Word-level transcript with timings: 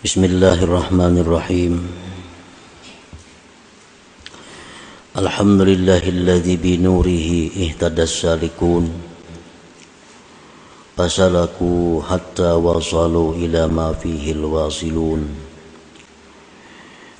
بسم 0.00 0.24
الله 0.24 0.64
الرحمن 0.64 1.20
الرحيم. 1.20 1.74
الحمد 5.12 5.60
لله 5.60 6.08
الذي 6.08 6.56
بنوره 6.56 7.28
اهتدى 7.52 8.02
السالكون. 8.02 8.84
فسلكوا 10.96 12.02
حتى 12.02 12.50
وصلوا 12.52 13.34
إلى 13.34 13.68
ما 13.68 13.92
فيه 13.92 14.32
الواصلون. 14.32 15.20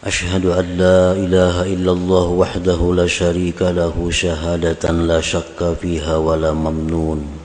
أشهد 0.04 0.44
أن 0.46 0.66
لا 0.80 1.12
إله 1.12 1.56
إلا 1.76 1.92
الله 1.92 2.26
وحده 2.26 2.80
لا 2.96 3.06
شريك 3.06 3.60
له 3.62 3.92
شهادة 4.10 4.90
لا 4.90 5.20
شك 5.20 5.76
فيها 5.84 6.16
ولا 6.16 6.56
ممنون. 6.56 7.39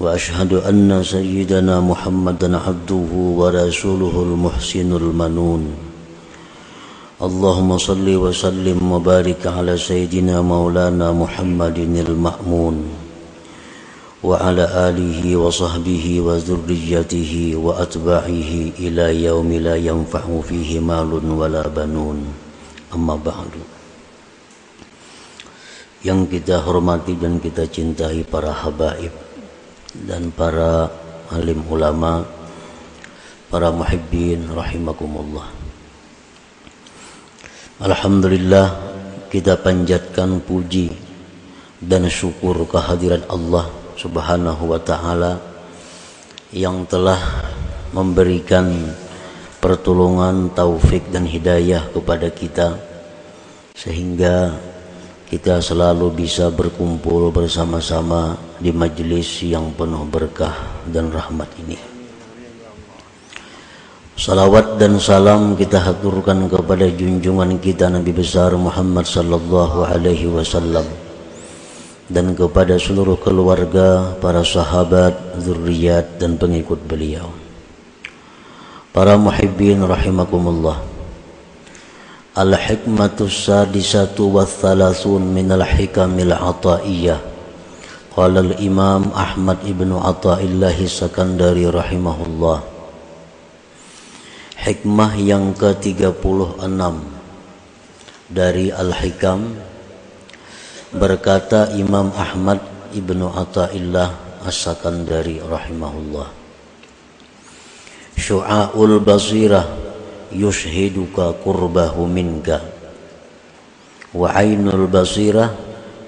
واشهد 0.00 0.52
ان 0.52 1.02
سيدنا 1.02 1.80
محمدا 1.80 2.56
عبده 2.58 3.10
ورسوله 3.40 4.14
المحسن 4.28 4.90
المنون 4.96 5.62
اللهم 7.22 7.78
صل 7.78 8.06
وسلم 8.24 8.92
وبارك 8.92 9.46
على 9.46 9.78
سيدنا 9.78 10.42
مولانا 10.42 11.12
محمد 11.12 11.78
المامون 11.78 12.76
وعلى 14.24 14.64
اله 14.88 15.36
وصحبه 15.36 16.06
وذريته 16.26 17.32
واتباعه 17.56 18.52
الى 18.84 19.06
يوم 19.24 19.52
لا 19.52 19.76
ينفع 19.76 20.24
فيه 20.48 20.80
مال 20.80 21.12
ولا 21.40 21.68
بنون 21.68 22.18
اما 22.94 23.14
بعد 23.14 23.52
yang 26.04 26.28
kita 26.28 26.60
hormati 26.60 27.16
dan 27.16 27.40
kita 27.40 27.64
cintai 27.64 28.28
para 28.28 28.52
habaib 28.52 29.27
dan 29.95 30.29
para 30.29 30.89
alim 31.33 31.65
ulama, 31.65 32.21
para 33.49 33.73
muhibbin 33.73 34.45
rahimakumullah. 34.53 35.49
Alhamdulillah 37.81 38.67
kita 39.33 39.57
panjatkan 39.57 40.43
puji 40.43 40.93
dan 41.79 42.05
syukur 42.11 42.67
kehadiran 42.67 43.23
Allah 43.31 43.71
Subhanahu 43.95 44.75
wa 44.75 44.79
taala 44.83 45.39
yang 46.51 46.83
telah 46.85 47.17
memberikan 47.95 48.93
pertolongan, 49.63 50.51
taufik 50.53 51.07
dan 51.09 51.25
hidayah 51.25 51.87
kepada 51.89 52.27
kita 52.29 52.77
sehingga 53.73 54.59
kita 55.29 55.61
selalu 55.61 56.25
bisa 56.25 56.49
berkumpul 56.49 57.29
bersama-sama 57.29 58.33
di 58.57 58.73
majelis 58.73 59.45
yang 59.45 59.69
penuh 59.77 60.01
berkah 60.09 60.57
dan 60.89 61.13
rahmat 61.13 61.45
ini. 61.61 61.77
Salawat 64.17 64.81
dan 64.81 64.97
salam 64.97 65.53
kita 65.53 65.79
haturkan 65.79 66.49
kepada 66.49 66.89
junjungan 66.89 67.61
kita 67.61 67.87
Nabi 67.87 68.11
besar 68.11 68.51
Muhammad 68.57 69.05
sallallahu 69.05 69.85
alaihi 69.85 70.27
wasallam 70.27 70.83
dan 72.09 72.33
kepada 72.33 72.75
seluruh 72.81 73.21
keluarga, 73.21 74.17
para 74.17 74.41
sahabat, 74.41 75.13
zuriat 75.37 76.17
dan 76.17 76.41
pengikut 76.41 76.81
beliau. 76.89 77.29
Para 78.89 79.13
muhibbin 79.13 79.85
rahimakumullah. 79.85 80.88
الحكمة 82.34 83.18
السادسة 83.20 84.18
والثلاثون 84.18 85.22
من 85.22 85.52
الحكم 85.52 86.18
العطائية 86.18 87.16
قال 88.16 88.34
الإمام 88.38 89.02
أحمد 89.14 89.58
بن 89.78 89.90
عطاء 89.92 90.40
الله 90.42 90.76
السكندري 90.82 91.66
رحمه 91.70 92.18
الله 92.26 92.58
Hikmah 94.64 95.20
yang 95.20 95.52
ke-36 95.52 96.24
dari 98.32 98.72
Al-Hikam 98.72 99.60
berkata 100.96 101.74
Imam 101.76 102.08
Ahmad 102.16 102.64
Ibnu 102.96 103.28
Athaillah 103.28 104.40
As-Sakandari 104.40 105.42
rahimahullah 105.44 106.28
Syu'aul 108.16 109.04
basirah 109.04 109.87
yushhiduka 110.33 111.37
qurbahu 111.41 112.05
minka. 112.09 112.61
Wa 114.13 114.33
ainul 114.33 114.89
basirah 114.89 115.53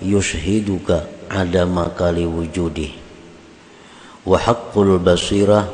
yushhiduka 0.01 1.05
adama 1.29 1.93
kali 1.93 2.25
wujudi 2.25 2.97
wa 4.25 4.37
haqqul 4.37 4.97
basirah 4.97 5.69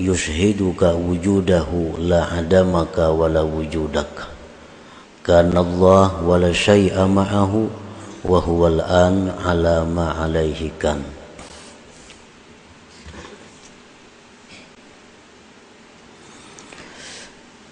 yushhiduka 0.00 0.96
wujudahu 0.96 2.00
la 2.00 2.32
adamaka 2.32 3.12
wala 3.12 3.44
wujudak. 3.44 4.28
Kana 5.20 5.60
Allah 5.60 6.16
wala 6.24 6.48
syai'a 6.48 7.04
ma'ahu 7.04 7.68
wa 8.24 8.40
al-an 8.68 9.32
ala 9.44 9.84
ma 9.84 10.16
alaihi 10.16 10.72
kan 10.80 11.19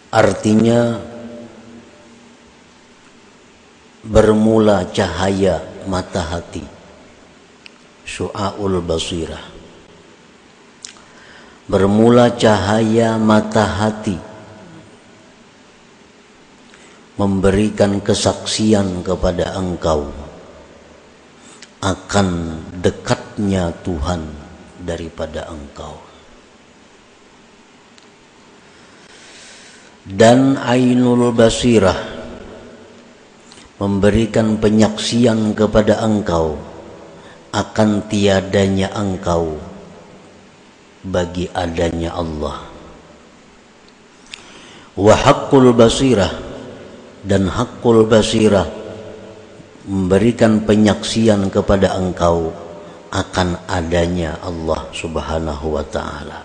Artinya 0.08 0.96
bermula 4.00 4.88
cahaya 4.88 5.60
mata 5.84 6.24
hati. 6.24 6.64
Su'aul 8.08 8.80
basirah. 8.80 9.44
Bermula 11.68 12.32
cahaya 12.32 13.20
mata 13.20 13.68
hati 13.68 14.16
memberikan 17.20 18.00
kesaksian 18.00 19.04
kepada 19.04 19.52
engkau 19.60 20.08
akan 21.84 22.28
dekatnya 22.80 23.76
Tuhan 23.84 24.24
daripada 24.80 25.52
engkau. 25.52 26.07
Dan 30.08 30.56
ainul 30.56 31.36
basirah 31.36 32.16
memberikan 33.76 34.56
penyaksian 34.56 35.52
kepada 35.52 36.00
engkau 36.00 36.56
akan 37.52 38.08
tiadanya 38.08 38.88
engkau 38.96 39.60
bagi 41.04 41.52
adanya 41.52 42.16
Allah. 42.16 42.64
Wa 44.98 45.14
haqqul 45.14 45.76
basirah 45.76 46.32
dan 47.22 47.46
haqqul 47.46 48.08
basirah 48.08 48.66
memberikan 49.84 50.64
penyaksian 50.64 51.52
kepada 51.52 51.94
engkau 52.00 52.50
akan 53.12 53.60
adanya 53.68 54.40
Allah 54.40 54.88
Subhanahu 54.92 55.76
wa 55.76 55.84
taala. 55.86 56.44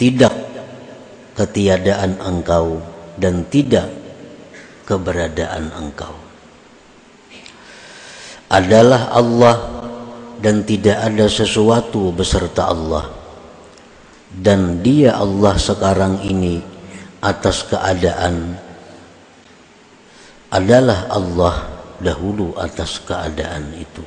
Tidak 0.00 0.59
ketiadaan 1.40 2.20
engkau 2.20 2.84
dan 3.16 3.48
tidak 3.48 3.88
keberadaan 4.84 5.72
engkau. 5.72 6.12
Adalah 8.52 9.08
Allah 9.16 9.56
dan 10.44 10.68
tidak 10.68 11.00
ada 11.00 11.24
sesuatu 11.32 12.12
beserta 12.12 12.68
Allah. 12.68 13.08
Dan 14.30 14.84
dia 14.84 15.16
Allah 15.16 15.56
sekarang 15.56 16.22
ini 16.28 16.60
atas 17.24 17.66
keadaan 17.66 18.54
adalah 20.52 21.10
Allah 21.10 21.56
dahulu 21.98 22.54
atas 22.54 23.02
keadaan 23.02 23.74
itu. 23.74 24.02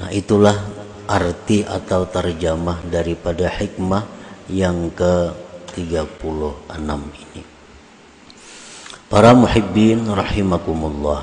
Nah 0.00 0.08
itulah 0.12 0.56
arti 1.04 1.60
atau 1.66 2.08
terjemah 2.08 2.80
daripada 2.88 3.52
hikmah 3.52 4.19
yang 4.50 4.90
ke-36 4.90 7.00
ini. 7.30 7.42
Para 9.06 9.34
muhibbin 9.34 10.10
rahimakumullah. 10.10 11.22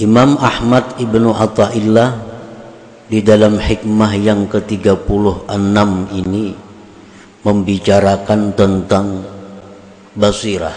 Imam 0.00 0.40
Ahmad 0.40 0.98
Ibnu 0.98 1.36
Atta'illah 1.36 2.10
di 3.08 3.20
dalam 3.20 3.60
hikmah 3.60 4.12
yang 4.16 4.48
ke-36 4.48 5.88
ini 6.16 6.56
membicarakan 7.44 8.56
tentang 8.56 9.06
basirah. 10.16 10.76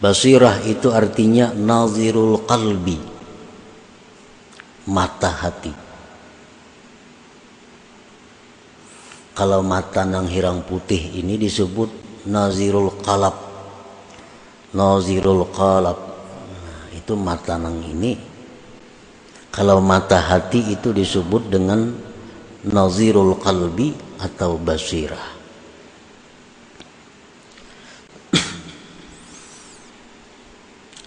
Basirah 0.00 0.60
itu 0.68 0.92
artinya 0.92 1.56
nazirul 1.56 2.44
qalbi 2.44 3.13
mata 4.88 5.30
hati. 5.32 5.72
Kalau 9.34 9.66
mata 9.66 10.06
nang 10.06 10.30
hirang 10.30 10.62
putih 10.62 11.18
ini 11.18 11.34
disebut 11.34 11.90
nazirul 12.30 12.94
qalab. 13.02 13.34
Nazirul 14.74 15.50
qalab. 15.50 15.98
Nah, 15.98 16.84
itu 16.94 17.12
mata 17.18 17.58
nang 17.58 17.82
ini 17.82 18.34
kalau 19.54 19.78
mata 19.78 20.18
hati 20.18 20.74
itu 20.74 20.90
disebut 20.90 21.46
dengan 21.46 21.94
nazirul 22.66 23.38
qalbi 23.38 23.94
atau 24.18 24.58
basirah 24.58 25.30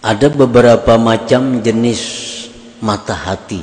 ada 0.00 0.26
beberapa 0.32 0.96
macam 0.96 1.60
jenis 1.60 2.00
mata 2.78 3.14
hati 3.14 3.62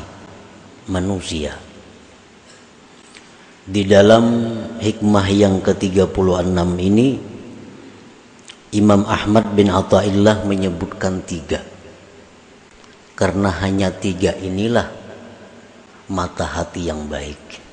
manusia. 0.91 1.55
Di 3.65 3.81
dalam 3.81 4.25
hikmah 4.77 5.27
yang 5.31 5.57
ke-36 5.63 6.69
ini 6.77 7.17
Imam 8.75 9.07
Ahmad 9.07 9.55
bin 9.55 9.71
Atta'illah 9.71 10.45
menyebutkan 10.45 11.23
tiga. 11.25 11.63
Karena 13.15 13.47
hanya 13.63 13.95
tiga 13.95 14.35
inilah 14.35 14.91
mata 16.11 16.45
hati 16.45 16.91
yang 16.91 17.07
baik. 17.07 17.63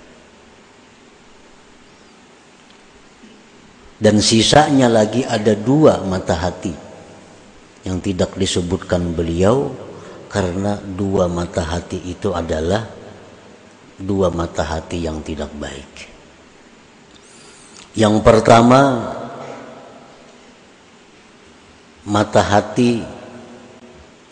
Dan 3.99 4.23
sisanya 4.23 4.87
lagi 4.87 5.27
ada 5.27 5.55
dua 5.59 6.03
mata 6.07 6.39
hati 6.39 6.75
yang 7.83 7.99
tidak 7.99 8.35
disebutkan 8.39 9.15
beliau 9.15 9.75
karena 10.33 10.81
dua 10.81 11.29
mata 11.29 11.61
hati 11.61 12.01
itu 12.09 12.33
adalah 12.33 12.89
dua 14.01 14.33
mata 14.33 14.65
hati 14.65 15.05
yang 15.05 15.21
tidak 15.21 15.53
baik. 15.53 16.09
Yang 17.93 18.25
pertama, 18.25 18.81
mata 22.09 22.41
hati 22.41 23.05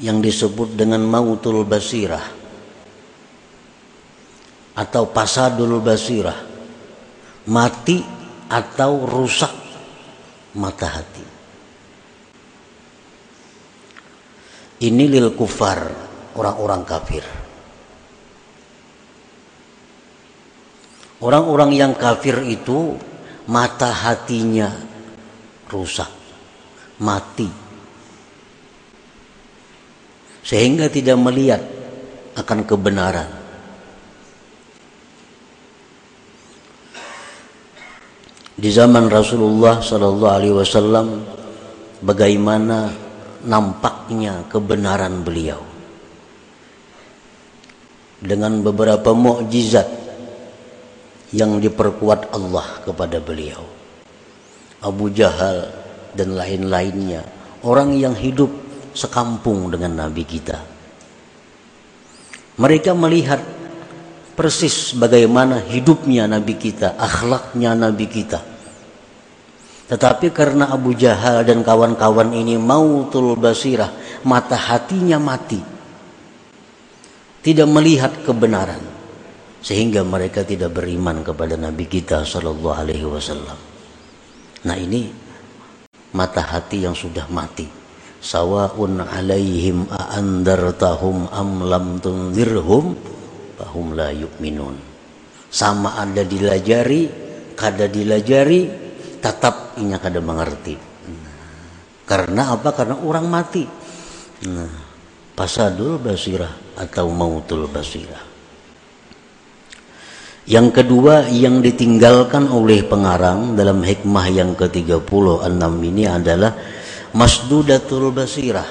yang 0.00 0.24
disebut 0.24 0.72
dengan 0.72 1.04
mautul 1.04 1.68
basirah 1.68 2.24
atau 4.72 5.04
pasadul 5.12 5.84
basirah, 5.84 6.40
mati 7.52 8.00
atau 8.48 9.04
rusak 9.04 9.52
mata 10.56 10.88
hati. 10.88 11.39
Ini 14.80 15.04
lil 15.12 15.36
kufar, 15.36 15.92
orang-orang 16.40 16.82
kafir. 16.88 17.24
Orang-orang 21.20 21.76
yang 21.76 21.92
kafir 21.92 22.40
itu 22.48 22.96
mata 23.44 23.92
hatinya 23.92 24.72
rusak, 25.68 26.08
mati. 26.96 27.52
Sehingga 30.40 30.88
tidak 30.88 31.20
melihat 31.20 31.60
akan 32.40 32.64
kebenaran. 32.64 33.28
Di 38.56 38.68
zaman 38.72 39.12
Rasulullah 39.12 39.80
sallallahu 39.80 40.36
alaihi 40.36 40.56
wasallam 40.56 41.24
bagaimana 42.00 42.92
nampaknya 44.10 44.42
kebenaran 44.50 45.22
beliau 45.22 45.62
dengan 48.18 48.58
beberapa 48.58 49.14
mukjizat 49.14 49.86
yang 51.30 51.62
diperkuat 51.62 52.34
Allah 52.34 52.82
kepada 52.82 53.22
beliau. 53.22 53.62
Abu 54.82 55.14
Jahal 55.14 55.70
dan 56.18 56.34
lain-lainnya, 56.34 57.22
orang 57.62 57.94
yang 57.94 58.18
hidup 58.18 58.50
sekampung 58.98 59.70
dengan 59.70 60.02
Nabi 60.02 60.26
kita. 60.26 60.58
Mereka 62.58 62.90
melihat 62.98 63.38
persis 64.34 64.90
bagaimana 64.98 65.62
hidupnya 65.70 66.26
Nabi 66.26 66.58
kita, 66.58 66.98
akhlaknya 66.98 67.78
Nabi 67.78 68.10
kita. 68.10 68.42
Tetapi 69.90 70.30
karena 70.30 70.70
Abu 70.70 70.94
Jahal 70.94 71.42
dan 71.42 71.66
kawan-kawan 71.66 72.30
ini 72.30 72.54
mautul 72.54 73.34
basirah, 73.34 73.90
mata 74.22 74.54
hatinya 74.54 75.18
mati. 75.18 75.58
Tidak 77.42 77.66
melihat 77.66 78.22
kebenaran 78.22 78.78
sehingga 79.58 80.06
mereka 80.06 80.46
tidak 80.46 80.78
beriman 80.78 81.26
kepada 81.26 81.58
Nabi 81.58 81.90
kita 81.90 82.22
Shallallahu 82.22 82.76
Alaihi 82.78 83.02
Wasallam. 83.02 83.58
Nah 84.62 84.76
ini 84.78 85.10
mata 86.14 86.46
hati 86.46 86.86
yang 86.86 86.94
sudah 86.94 87.26
mati. 87.26 87.66
Sawaun 88.20 89.00
alaihim 89.00 89.88
aandartahum 89.88 91.32
am 91.32 91.64
lam 91.64 91.98
tunzirhum 91.98 92.94
fahum 93.58 93.96
la 93.96 94.12
yu'minun. 94.12 94.76
Sama 95.50 95.98
ada 95.98 96.22
dilajari, 96.22 97.08
kada 97.56 97.88
dilajari, 97.88 98.89
tetap 99.20 99.76
inya 99.76 100.00
kada 100.00 100.18
mengerti. 100.18 100.88
karena 102.08 102.58
apa? 102.58 102.74
Karena 102.74 102.98
orang 102.98 103.30
mati. 103.30 103.62
Nah, 104.50 104.72
pasadul 105.38 106.02
basirah 106.02 106.74
atau 106.74 107.06
mautul 107.12 107.70
basirah. 107.70 108.26
Yang 110.50 110.82
kedua 110.82 111.30
yang 111.30 111.62
ditinggalkan 111.62 112.50
oleh 112.50 112.82
pengarang 112.82 113.54
dalam 113.54 113.86
hikmah 113.86 114.26
yang 114.26 114.58
ke-36 114.58 115.62
ini 115.86 116.10
adalah 116.10 116.58
masdudatul 117.14 118.10
basirah. 118.10 118.66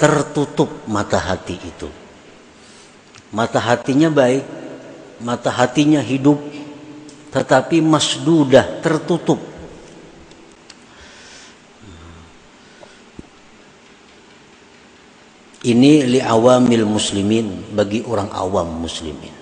Tertutup 0.00 0.88
mata 0.88 1.20
hati 1.20 1.60
itu. 1.60 1.90
Mata 3.36 3.60
hatinya 3.60 4.08
baik, 4.08 4.42
mata 5.20 5.52
hatinya 5.52 6.00
hidup, 6.00 6.40
tetapi 7.30 7.78
masdudah 7.78 8.82
tertutup. 8.82 9.38
Ini 15.60 16.08
li 16.08 16.20
awamil 16.24 16.88
muslimin 16.88 17.76
bagi 17.76 18.00
orang 18.00 18.32
awam 18.32 18.80
muslimin. 18.80 19.36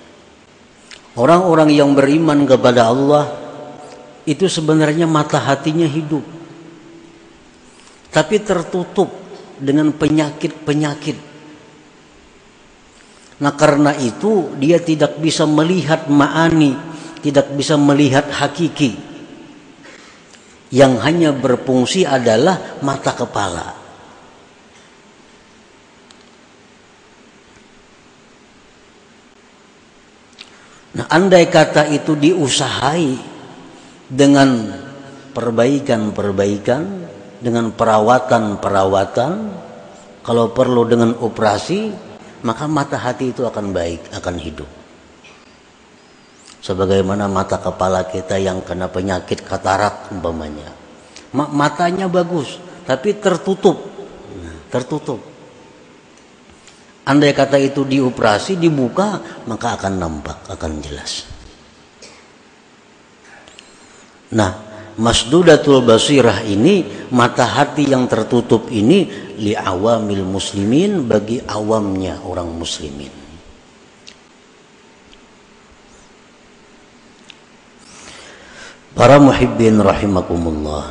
Orang-orang 1.14 1.70
yang 1.70 1.94
beriman 1.94 2.42
kepada 2.42 2.90
Allah 2.90 3.26
itu 4.26 4.50
sebenarnya 4.50 5.06
mata 5.06 5.38
hatinya 5.38 5.86
hidup. 5.86 6.22
Tapi 8.10 8.36
tertutup 8.42 9.08
dengan 9.62 9.94
penyakit-penyakit. 9.94 11.16
Nah 13.38 13.54
karena 13.54 13.94
itu 13.94 14.58
dia 14.58 14.82
tidak 14.82 15.22
bisa 15.22 15.46
melihat 15.46 16.10
ma'ani, 16.10 16.74
tidak 17.20 17.52
bisa 17.54 17.74
melihat 17.74 18.26
hakiki. 18.30 18.96
Yang 20.68 20.92
hanya 21.00 21.30
berfungsi 21.32 22.04
adalah 22.04 22.80
mata 22.84 23.16
kepala. 23.16 23.68
Nah, 30.98 31.06
andai 31.08 31.46
kata 31.46 31.88
itu 31.94 32.18
diusahai 32.18 33.16
dengan 34.10 34.72
perbaikan-perbaikan, 35.30 36.82
dengan 37.38 37.70
perawatan-perawatan, 37.70 39.32
kalau 40.26 40.50
perlu 40.50 40.82
dengan 40.84 41.14
operasi, 41.16 41.94
maka 42.42 42.66
mata 42.66 42.98
hati 42.98 43.30
itu 43.30 43.46
akan 43.46 43.70
baik, 43.70 44.10
akan 44.10 44.36
hidup. 44.42 44.68
Sebagaimana 46.68 47.32
mata 47.32 47.56
kepala 47.56 48.04
kita 48.04 48.36
yang 48.36 48.60
kena 48.60 48.92
penyakit 48.92 49.40
katarak 49.40 50.12
umpamanya. 50.12 50.68
Matanya 51.32 52.12
bagus, 52.12 52.60
tapi 52.84 53.16
tertutup. 53.16 53.88
Tertutup. 54.68 55.16
Andai 57.08 57.32
kata 57.32 57.56
itu 57.56 57.88
dioperasi, 57.88 58.60
dibuka, 58.60 59.16
maka 59.48 59.80
akan 59.80 59.94
nampak, 59.96 60.44
akan 60.44 60.72
jelas. 60.84 61.24
Nah, 64.36 64.52
masdudatul 65.00 65.88
basirah 65.88 66.44
ini, 66.44 67.08
mata 67.16 67.48
hati 67.48 67.88
yang 67.88 68.04
tertutup 68.12 68.68
ini, 68.68 69.08
li 69.40 69.56
awamil 69.56 70.20
muslimin, 70.20 71.08
bagi 71.08 71.40
awamnya 71.40 72.20
orang 72.28 72.52
muslimin. 72.52 73.17
Para 78.98 79.22
muhibbin 79.22 79.78
rahimakumullah. 79.78 80.90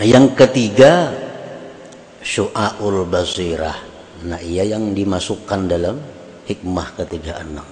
Nah, 0.00 0.06
yang 0.08 0.32
ketiga, 0.32 1.12
syu'aul 2.20 3.08
basirah 3.08 3.76
nah 4.20 4.36
ia 4.36 4.68
yang 4.68 4.92
dimasukkan 4.92 5.60
dalam 5.64 5.96
hikmah 6.44 6.88
ketiga 7.00 7.40
enam 7.40 7.64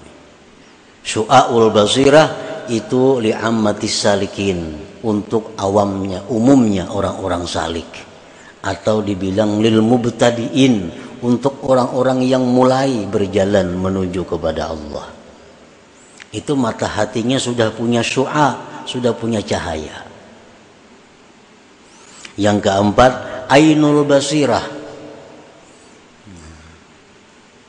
syu'aul 1.04 1.68
basirah 1.68 2.64
itu 2.72 3.20
li'ammatis 3.20 4.08
salikin 4.08 4.76
untuk 5.04 5.52
awamnya 5.60 6.24
umumnya 6.32 6.88
orang-orang 6.88 7.44
salik 7.44 7.88
atau 8.64 9.04
dibilang 9.04 9.60
lil 9.60 9.84
mubtadiin 9.84 10.90
untuk 11.20 11.60
orang-orang 11.68 12.24
yang 12.24 12.42
mulai 12.42 13.06
berjalan 13.06 13.74
menuju 13.74 14.22
kepada 14.26 14.70
Allah. 14.70 15.17
Itu 16.28 16.52
mata 16.52 16.84
hatinya 16.84 17.40
sudah 17.40 17.72
punya 17.72 18.04
syu'a, 18.04 18.84
sudah 18.84 19.16
punya 19.16 19.40
cahaya. 19.40 20.04
Yang 22.36 22.68
keempat, 22.68 23.12
ainul 23.48 24.04
basirah. 24.04 24.64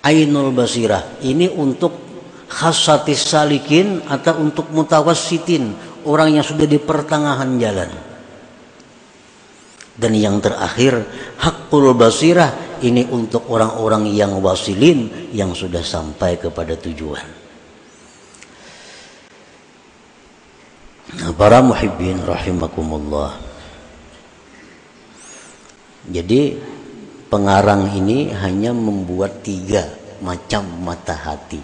Ainul 0.04 0.52
basirah. 0.52 1.24
Ini 1.24 1.56
untuk 1.56 1.96
khasatis 2.52 3.24
salikin 3.24 4.04
atau 4.12 4.44
untuk 4.44 4.68
mutawassitin, 4.76 5.72
orang 6.04 6.36
yang 6.36 6.46
sudah 6.46 6.68
di 6.68 6.78
pertengahan 6.84 7.56
jalan. 7.56 7.92
Dan 10.00 10.16
yang 10.16 10.40
terakhir, 10.44 11.04
hakul 11.40 11.96
basirah 11.96 12.80
ini 12.84 13.08
untuk 13.08 13.48
orang-orang 13.52 14.08
yang 14.12 14.36
wasilin 14.40 15.32
yang 15.32 15.52
sudah 15.56 15.84
sampai 15.84 16.40
kepada 16.40 16.76
tujuan. 16.80 17.39
Para 21.38 21.64
muhibbin 21.66 22.22
rahimakumullah. 22.22 23.40
Jadi 26.10 26.58
pengarang 27.30 27.94
ini 27.98 28.34
hanya 28.34 28.74
membuat 28.74 29.46
tiga 29.46 29.86
macam 30.22 30.66
mata 30.82 31.14
hati. 31.14 31.62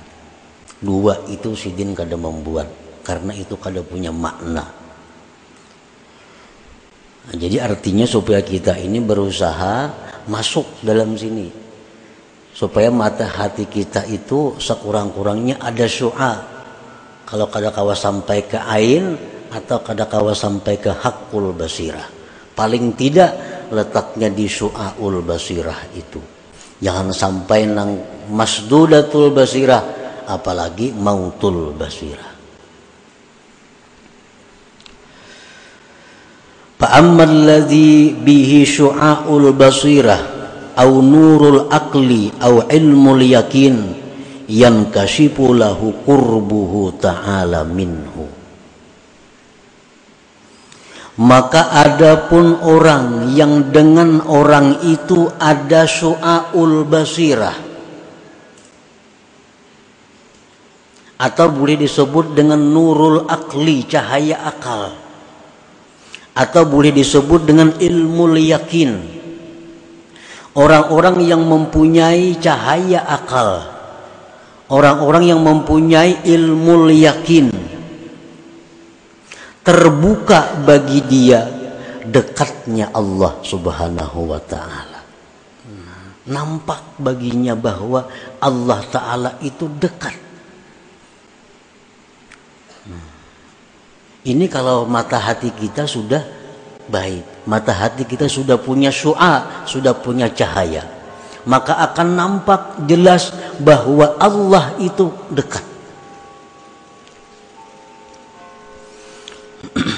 Dua 0.82 1.26
itu 1.32 1.58
Sidin 1.58 1.98
kada 1.98 2.14
membuat 2.14 2.70
karena 3.02 3.34
itu 3.34 3.58
kada 3.58 3.82
punya 3.82 4.14
makna. 4.14 4.66
Nah, 7.26 7.34
jadi 7.34 7.66
artinya 7.66 8.06
supaya 8.06 8.46
kita 8.46 8.78
ini 8.78 9.02
berusaha 9.02 9.90
masuk 10.30 10.86
dalam 10.86 11.18
sini 11.18 11.50
supaya 12.56 12.88
mata 12.88 13.28
hati 13.28 13.68
kita 13.68 14.08
itu 14.08 14.56
sekurang-kurangnya 14.62 15.60
ada 15.60 15.86
syu'a 15.90 16.34
kalau 17.28 17.52
kada 17.52 17.74
kawa 17.74 17.92
sampai 17.98 18.48
ke 18.48 18.56
ain 18.56 19.35
atau 19.51 19.83
kada 19.83 20.07
kawa 20.07 20.37
sampai 20.37 20.79
ke 20.79 20.91
hakul 20.95 21.51
basirah 21.55 22.07
paling 22.55 22.95
tidak 22.95 23.35
letaknya 23.71 24.31
di 24.31 24.47
su'aul 24.47 25.23
basirah 25.23 25.91
itu 25.95 26.21
jangan 26.79 27.11
sampai 27.11 27.67
nang 27.67 27.91
masdudatul 28.31 29.35
basirah 29.35 29.83
apalagi 30.31 30.95
mautul 30.95 31.75
basirah 31.75 32.31
فأما 36.81 37.25
الذي 37.25 38.25
به 38.25 38.65
شعاع 38.65 39.29
البصيرة 39.29 40.19
أو 40.81 40.91
نور 41.05 41.41
العقل 41.49 42.31
أو 42.43 42.55
علم 42.73 43.05
اليقين 43.15 43.77
ينكشف 44.49 45.37
له 45.41 45.93
قربه 46.07 46.93
تعالى 47.03 47.61
منه 47.65 48.15
maka 51.16 51.72
adapun 51.72 52.60
orang 52.60 53.32
yang 53.32 53.72
dengan 53.72 54.20
orang 54.28 54.84
itu 54.84 55.32
ada 55.40 55.88
su'aul 55.88 56.84
basirah. 56.84 57.56
Atau 61.16 61.48
boleh 61.56 61.80
disebut 61.80 62.36
dengan 62.36 62.60
nurul 62.60 63.24
akli 63.32 63.88
cahaya 63.88 64.44
akal. 64.44 64.92
Atau 66.36 66.68
boleh 66.68 66.92
disebut 66.92 67.48
dengan 67.48 67.72
ilmu 67.80 68.36
yakin. 68.36 69.16
Orang-orang 70.60 71.24
yang 71.24 71.48
mempunyai 71.48 72.36
cahaya 72.44 73.08
akal. 73.08 73.64
Orang-orang 74.68 75.32
yang 75.32 75.40
mempunyai 75.40 76.28
ilmu 76.28 76.92
yakin 76.92 77.55
terbuka 79.66 80.62
bagi 80.62 81.02
dia 81.10 81.42
dekatnya 82.06 82.94
Allah 82.94 83.42
Subhanahu 83.42 84.30
wa 84.30 84.42
taala. 84.46 85.02
Nampak 86.30 87.02
baginya 87.02 87.58
bahwa 87.58 88.06
Allah 88.38 88.80
taala 88.94 89.30
itu 89.42 89.66
dekat. 89.66 90.14
Ini 94.26 94.46
kalau 94.50 94.90
mata 94.90 95.22
hati 95.22 95.54
kita 95.54 95.86
sudah 95.86 96.22
baik, 96.90 97.46
mata 97.46 97.74
hati 97.74 98.10
kita 98.10 98.26
sudah 98.26 98.58
punya 98.58 98.90
syu'a, 98.90 99.66
sudah 99.70 99.94
punya 99.94 100.34
cahaya, 100.34 100.82
maka 101.46 101.78
akan 101.78 102.18
nampak 102.18 102.62
jelas 102.90 103.30
bahwa 103.62 104.18
Allah 104.18 104.74
itu 104.82 105.14
dekat. 105.30 105.75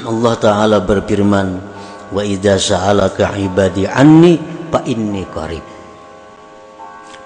Allah 0.08 0.34
Ta'ala 0.40 0.78
berfirman 0.80 1.48
wa 2.16 2.24
idza 2.24 2.56
sa'alaka 2.56 3.36
ibadi 3.36 3.84
anni 3.84 4.40
fa 4.72 4.80
inni 4.88 5.28
qarib 5.28 5.66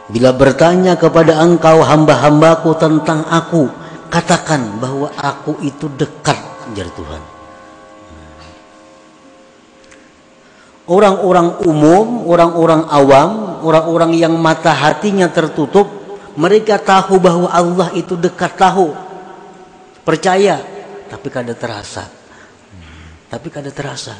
Bila 0.09 0.33
bertanya 0.33 0.97
kepada 0.97 1.39
engkau 1.39 1.85
hamba-hambaku 1.85 2.73
tentang 2.81 3.23
aku 3.29 3.69
katakan 4.09 4.81
bahwa 4.81 5.13
aku 5.13 5.61
itu 5.61 5.85
dekat 5.93 6.35
jar 6.73 6.89
Tuhan 6.97 7.21
Orang-orang 10.91 11.63
umum, 11.63 12.27
orang-orang 12.27 12.83
awam, 12.91 13.63
orang-orang 13.63 14.11
yang 14.17 14.35
mata 14.35 14.75
hatinya 14.75 15.31
tertutup, 15.31 15.87
mereka 16.35 16.75
tahu 16.81 17.15
bahwa 17.15 17.47
Allah 17.47 17.95
itu 17.95 18.19
dekat 18.19 18.59
tahu. 18.59 18.91
Percaya, 20.03 20.59
tapi 21.07 21.31
kada 21.31 21.55
terasa 21.55 22.20
tapi 23.31 23.47
kada 23.47 23.71
terasa. 23.71 24.19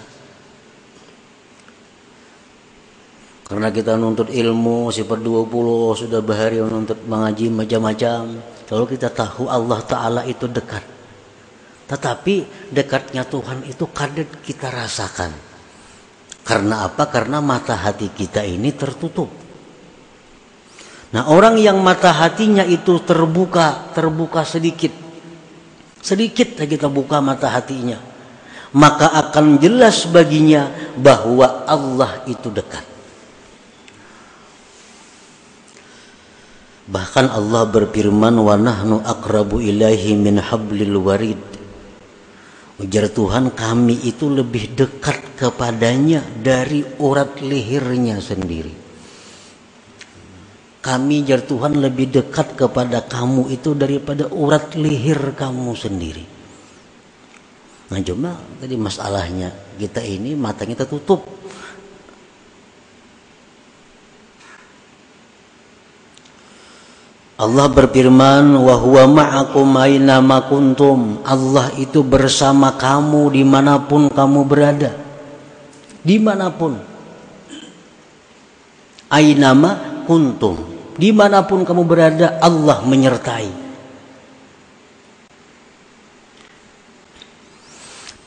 Karena 3.44 3.68
kita 3.68 4.00
nuntut 4.00 4.32
ilmu 4.32 4.88
sifat 4.96 5.20
20 5.20 6.00
sudah 6.08 6.24
bahari 6.24 6.63
menuntut 6.63 7.03
mengaji 7.03 7.51
macam-macam. 7.51 8.39
Kalau 8.63 8.88
kita 8.88 9.12
tahu 9.12 9.51
Allah 9.51 9.84
Ta'ala 9.84 10.22
itu 10.24 10.48
dekat. 10.48 10.80
Tetapi 11.91 12.36
dekatnya 12.72 13.27
Tuhan 13.27 13.68
itu 13.68 13.84
kadang 13.91 14.32
kita 14.39 14.72
rasakan. 14.72 15.36
Karena 16.48 16.88
apa? 16.88 17.12
karena 17.12 17.44
mata 17.44 17.75
hati 17.75 18.15
kita 18.15 18.48
ini 18.48 18.72
tertutup. 18.72 19.27
Nah 21.12 21.27
orang 21.27 21.60
yang 21.60 21.84
mata 21.84 22.15
hatinya 22.15 22.63
itu 22.63 23.03
terbuka 23.03 23.91
terbuka 23.91 24.48
sedikit. 24.48 24.96
Sedikit 26.00 26.56
kita 26.56 26.88
buka 26.88 27.20
mata 27.20 27.51
hatinya 27.51 28.11
maka 28.72 29.12
akan 29.12 29.60
jelas 29.60 30.08
baginya 30.08 30.72
bahwa 30.96 31.68
Allah 31.68 32.24
itu 32.28 32.48
dekat. 32.48 32.88
Bahkan 36.92 37.25
Allah 37.32 37.63
berfirman 37.72 38.36
wa 38.36 38.56
nahnu 38.60 39.00
aqrabu 39.04 39.63
ilaihi 39.63 40.16
min 40.16 40.40
hablil 40.40 41.00
warid. 41.00 41.40
Ujar 42.82 43.13
Tuhan 43.13 43.54
kami 43.54 44.10
itu 44.10 44.28
lebih 44.28 44.74
dekat 44.74 45.38
kepadanya 45.38 46.25
dari 46.42 46.82
urat 46.98 47.38
lehernya 47.40 48.18
sendiri. 48.18 48.74
Kami 50.82 51.22
jar 51.22 51.46
Tuhan 51.46 51.78
lebih 51.78 52.10
dekat 52.10 52.58
kepada 52.58 53.06
kamu 53.06 53.54
itu 53.54 53.78
daripada 53.78 54.25
urat 54.34 54.74
leher 54.74 55.38
kamu 55.38 55.78
sendiri. 55.78 56.41
Nah 57.92 58.00
cuma 58.00 58.40
tadi 58.64 58.80
masalahnya 58.80 59.52
kita 59.76 60.00
ini 60.00 60.32
matanya 60.32 60.80
tertutup. 60.80 61.28
Allah 67.42 67.68
berfirman 67.74 68.54
wa 68.54 68.76
huwa 68.78 69.04
ma'akum 69.12 69.76
aina 69.76 70.22
kuntum. 70.46 71.26
Allah 71.26 71.74
itu 71.76 72.06
bersama 72.06 72.78
kamu 72.78 73.34
di 73.34 73.44
mana 73.44 73.82
pun 73.82 74.08
kamu 74.08 74.46
berada. 74.46 74.94
Di 76.06 76.22
mana 76.22 76.54
pun. 76.54 76.78
Ainama 79.10 80.06
kuntum. 80.06 80.54
Di 80.96 81.10
mana 81.10 81.42
pun 81.42 81.66
kamu 81.66 81.82
berada 81.82 82.38
Allah 82.40 82.86
menyertai. 82.86 83.71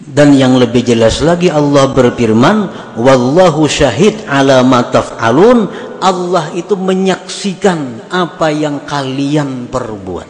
Dan 0.05 0.37
yang 0.37 0.61
lebih 0.61 0.85
jelas 0.85 1.25
lagi 1.25 1.49
Allah 1.49 1.89
berfirman, 1.89 2.57
"Wallahu 3.01 3.65
syahid 3.65 4.21
ala 4.29 4.61
ma 4.61 4.85
taf'alun." 4.85 5.73
Allah 6.05 6.53
itu 6.53 6.77
menyaksikan 6.77 8.13
apa 8.13 8.53
yang 8.53 8.85
kalian 8.85 9.73
perbuat. 9.73 10.29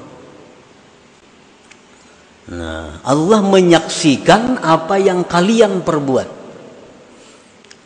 Nah, 2.54 3.02
Allah 3.02 3.40
menyaksikan 3.42 4.62
apa 4.62 4.94
yang 5.02 5.26
kalian 5.26 5.82
perbuat. 5.82 6.46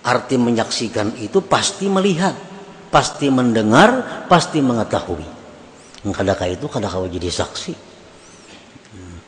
arti 0.09 0.41
menyaksikan 0.41 1.21
itu 1.21 1.45
pasti 1.45 1.85
melihat 1.85 2.33
pasti 2.89 3.29
mendengar 3.29 4.25
pasti 4.25 4.65
mengetahui 4.65 5.29
kadang 6.17 6.49
itu 6.49 6.65
kadang 6.65 7.05
jadi 7.13 7.29
saksi 7.29 7.88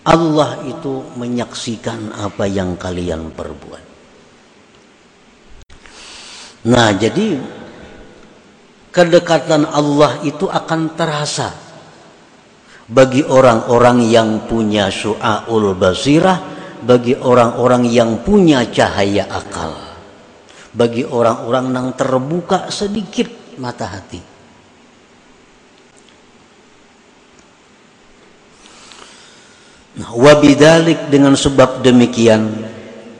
Allah 0.00 0.64
itu 0.64 1.04
menyaksikan 1.16 2.16
apa 2.16 2.48
yang 2.48 2.80
kalian 2.80 3.28
perbuat. 3.36 3.84
Nah 6.68 6.88
jadi 6.96 7.40
kedekatan 8.92 9.68
Allah 9.68 10.20
itu 10.24 10.48
akan 10.48 10.96
terasa 10.96 11.52
bagi 12.90 13.22
orang-orang 13.22 14.02
yang 14.08 14.44
punya 14.50 14.90
syu'aul 14.90 15.72
basirah 15.78 16.38
bagi 16.80 17.14
orang-orang 17.14 17.86
yang 17.86 18.24
punya 18.24 18.66
cahaya 18.72 19.28
akal 19.30 19.76
bagi 20.72 21.04
orang-orang 21.06 21.70
yang 21.70 21.88
terbuka 21.94 22.72
sedikit 22.72 23.28
mata 23.60 23.86
hati 23.86 24.29
Nah, 30.00 30.16
wabidalik 30.16 31.12
dengan 31.12 31.36
sebab 31.36 31.84
demikian 31.84 32.48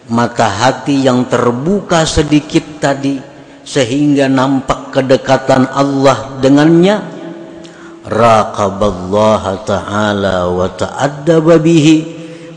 mata 0.09 0.49
hati 0.49 1.05
yang 1.05 1.29
terbuka 1.29 2.09
sedikit 2.09 2.81
tadi 2.81 3.21
sehingga 3.61 4.33
nampak 4.33 4.89
kedekatan 4.89 5.69
Allah 5.69 6.41
dengannya 6.41 7.05
raqaballaha 8.09 9.53
ta'ala 9.69 10.49
wa 10.49 10.73
ta'addaba 10.73 11.61
bihi 11.61 11.97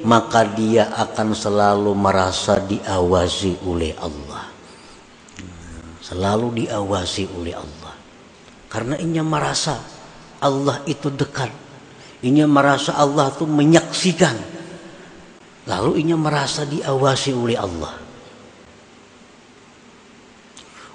maka 0.07 0.47
dia 0.47 0.87
akan 0.95 1.35
selalu 1.35 1.91
merasa 1.91 2.63
diawasi 2.63 3.59
oleh 3.67 3.91
Allah. 3.99 4.47
Selalu 5.99 6.63
diawasi 6.63 7.23
oleh 7.27 7.55
Allah. 7.55 7.93
Karena 8.71 8.95
inya 8.99 9.23
merasa 9.23 9.79
Allah 10.43 10.79
itu 10.87 11.11
dekat 11.11 11.51
Inya 12.23 12.47
merasa 12.47 12.95
Allah 12.95 13.29
itu 13.35 13.43
menyaksikan. 13.43 14.35
Lalu 15.67 16.03
inya 16.03 16.15
merasa 16.19 16.63
diawasi 16.63 17.31
oleh 17.35 17.57
Allah. 17.59 17.93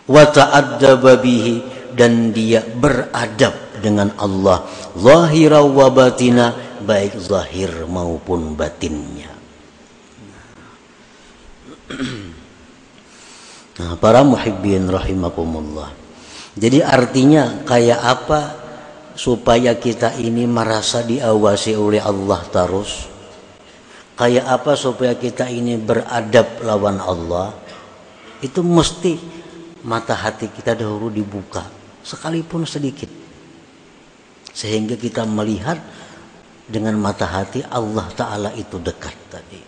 Wa 0.09 0.25
ta'addaba 0.25 1.21
bihi 1.21 1.57
dan 1.93 2.33
dia 2.33 2.65
beradab 2.65 3.53
dengan 3.81 4.13
Allah 4.17 4.65
zahira 4.97 5.61
wa 5.61 5.89
batina 5.93 6.57
baik 6.81 7.21
zahir 7.21 7.85
maupun 7.85 8.57
batinnya. 8.57 9.29
Nah, 13.79 13.95
para 14.01 14.25
muhibbin 14.25 14.89
rahimakumullah. 14.89 15.93
Jadi 16.59 16.83
artinya 16.83 17.63
kayak 17.63 18.01
apa 18.03 18.41
supaya 19.19 19.75
kita 19.75 20.15
ini 20.15 20.47
merasa 20.47 21.03
diawasi 21.03 21.75
oleh 21.75 21.99
Allah 21.99 22.39
terus. 22.55 23.11
Kayak 24.15 24.47
apa 24.47 24.79
supaya 24.79 25.19
kita 25.19 25.51
ini 25.51 25.75
beradab 25.75 26.63
lawan 26.63 27.03
Allah? 27.03 27.51
Itu 28.39 28.63
mesti 28.63 29.19
mata 29.83 30.15
hati 30.15 30.55
kita 30.55 30.79
dahulu 30.79 31.11
dibuka 31.11 31.67
sekalipun 32.07 32.63
sedikit. 32.63 33.11
Sehingga 34.55 34.95
kita 34.95 35.27
melihat 35.27 35.83
dengan 36.67 36.95
mata 36.99 37.27
hati 37.27 37.63
Allah 37.67 38.07
Ta'ala 38.15 38.51
itu 38.55 38.79
dekat 38.79 39.15
tadi. 39.31 39.63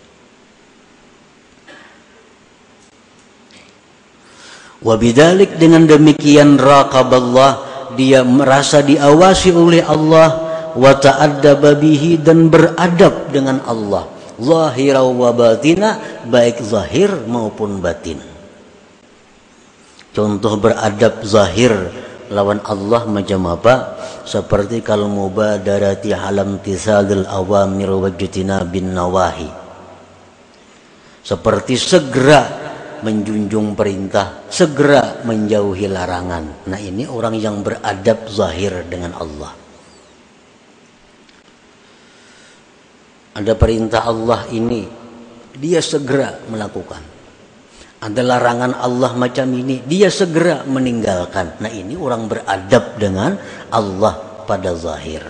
Wabidalik 4.81 5.61
dengan 5.61 5.87
demikian 5.87 6.59
raqaballah 6.59 7.70
dia 7.95 8.23
merasa 8.27 8.83
diawasi 8.85 9.51
oleh 9.55 9.83
Allah 9.83 10.29
wa 10.75 10.93
ta'addaba 10.95 11.75
bihi 11.79 12.21
dan 12.21 12.51
beradab 12.51 13.31
dengan 13.31 13.63
Allah. 13.67 14.07
Zahira 14.41 15.05
wa 15.05 15.31
batina 15.37 16.01
baik 16.25 16.65
zahir 16.65 17.13
maupun 17.29 17.79
batin. 17.85 18.19
Contoh 20.11 20.59
beradab 20.59 21.23
zahir 21.23 21.71
lawan 22.33 22.63
Allah 22.65 23.05
macam 23.05 23.47
apa? 23.51 24.01
Seperti 24.25 24.81
kalau 24.81 25.11
mubadarati 25.11 26.15
alam 26.15 26.63
tisadil 26.63 27.27
awamir 27.27 27.91
wajtina 27.91 28.65
bin 28.65 28.95
nawahi. 28.95 29.51
Seperti 31.21 31.77
segera 31.77 32.60
menjunjung 33.05 33.77
perintah, 33.77 34.47
segera 34.49 35.21
menjauhi 35.23 35.87
larangan. 35.91 36.67
Nah, 36.67 36.81
ini 36.81 37.05
orang 37.05 37.37
yang 37.37 37.61
beradab 37.61 38.29
zahir 38.29 38.87
dengan 38.89 39.17
Allah. 39.17 39.53
Ada 43.37 43.53
perintah 43.55 44.09
Allah 44.09 44.49
ini, 44.51 44.89
dia 45.55 45.79
segera 45.85 46.41
melakukan. 46.49 47.03
Ada 48.01 48.21
larangan 48.25 48.81
Allah 48.81 49.13
macam 49.13 49.53
ini, 49.53 49.85
dia 49.85 50.09
segera 50.09 50.65
meninggalkan. 50.65 51.61
Nah, 51.61 51.69
ini 51.69 51.93
orang 51.95 52.27
beradab 52.27 52.97
dengan 52.97 53.37
Allah 53.69 54.45
pada 54.49 54.73
zahir. 54.73 55.21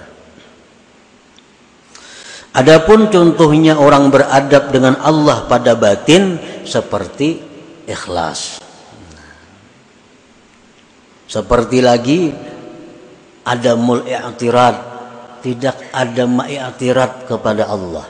Adapun 2.51 3.11
contohnya 3.15 3.79
orang 3.79 4.11
beradab 4.11 4.75
dengan 4.75 4.99
Allah 4.99 5.47
pada 5.47 5.79
batin 5.79 6.35
seperti 6.67 7.50
ikhlas. 7.91 8.63
Seperti 11.27 11.79
lagi 11.83 12.31
ada 13.47 13.75
mul 13.79 14.07
i'tirad, 14.07 14.77
tidak 15.43 15.77
ada 15.91 16.25
ma'i'tirat 16.27 17.27
kepada 17.27 17.71
Allah. 17.71 18.07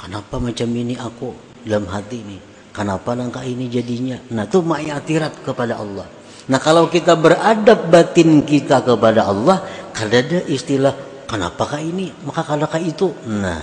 Kenapa 0.00 0.40
macam 0.40 0.68
ini 0.72 0.96
aku 0.96 1.32
dalam 1.64 1.84
hati 1.92 2.18
ini? 2.24 2.38
Kenapa 2.72 3.12
langkah 3.12 3.44
ini 3.44 3.68
jadinya? 3.68 4.16
Nah, 4.32 4.48
itu 4.48 4.64
ma'i'tirat 4.64 5.44
kepada 5.44 5.76
Allah. 5.76 6.06
Nah, 6.48 6.58
kalau 6.60 6.88
kita 6.88 7.18
beradab 7.18 7.92
batin 7.92 8.46
kita 8.46 8.80
kepada 8.80 9.28
Allah, 9.28 9.64
ada 9.92 10.40
istilah 10.48 11.24
kenapakah 11.28 11.82
ini? 11.82 12.08
Maka 12.24 12.42
kadakah 12.46 12.80
itu? 12.80 13.12
Nah, 13.28 13.60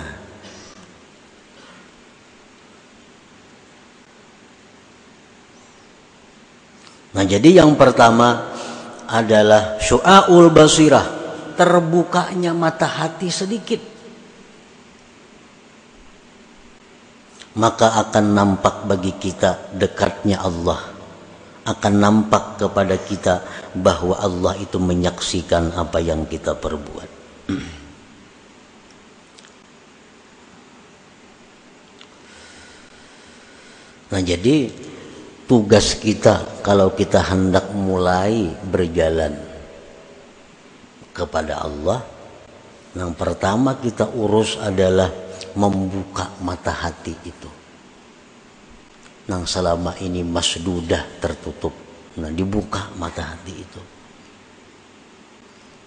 Nah 7.17 7.25
jadi 7.25 7.65
yang 7.65 7.73
pertama 7.73 8.53
adalah 9.09 9.81
syu'aul 9.81 10.53
basirah. 10.53 11.17
Terbukanya 11.57 12.53
mata 12.53 12.85
hati 12.85 13.33
sedikit. 13.33 13.81
Maka 17.57 17.97
akan 18.05 18.25
nampak 18.37 18.85
bagi 18.85 19.17
kita 19.17 19.73
dekatnya 19.73 20.45
Allah. 20.45 20.93
Akan 21.65 21.97
nampak 21.97 22.61
kepada 22.61 22.93
kita 23.01 23.41
bahwa 23.73 24.21
Allah 24.21 24.53
itu 24.61 24.77
menyaksikan 24.77 25.73
apa 25.73 25.97
yang 25.97 26.29
kita 26.29 26.53
perbuat. 26.53 27.09
Nah 34.07 34.23
jadi 34.23 34.71
tugas 35.47 35.95
kita 35.95 36.61
kalau 36.61 36.91
kita 36.91 37.23
hendak 37.23 37.71
mulai 37.71 38.51
berjalan 38.67 39.31
kepada 41.15 41.63
Allah 41.63 42.03
yang 42.93 43.15
pertama 43.15 43.79
kita 43.79 44.11
urus 44.11 44.59
adalah 44.59 45.09
membuka 45.57 46.33
mata 46.43 46.73
hati 46.73 47.15
itu. 47.25 47.49
Yang 49.27 49.59
selama 49.59 49.95
ini 50.03 50.23
masdudah 50.23 51.19
tertutup 51.19 51.73
nah 52.17 52.33
dibuka 52.33 52.89
mata 52.97 53.23
hati 53.33 53.53
itu. 53.53 53.81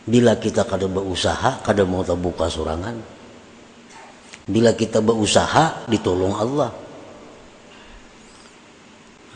Bila 0.07 0.39
kita 0.41 0.65
kada 0.65 0.89
berusaha 0.89 1.61
kada 1.61 1.85
mau 1.85 2.01
terbuka 2.01 2.49
surangan 2.49 2.97
bila 4.51 4.75
kita 4.75 4.99
berusaha 4.99 5.87
ditolong 5.87 6.35
Allah 6.35 6.71